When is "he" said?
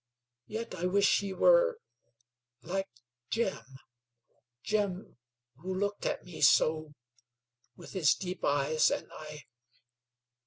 1.19-1.31